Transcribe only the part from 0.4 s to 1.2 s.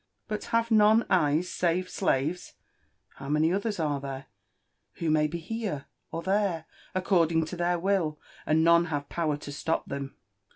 have none